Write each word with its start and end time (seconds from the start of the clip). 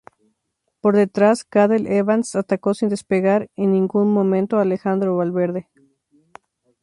Por 0.81 0.95
detrás 0.95 1.43
Cadel 1.43 1.85
Evans 1.85 2.35
atacó 2.35 2.73
sin 2.73 2.89
despegar 2.89 3.49
en 3.55 3.71
ningún 3.71 4.11
momento 4.11 4.57
a 4.57 4.63
Alejandro 4.63 5.15
Valverde. 5.15 5.69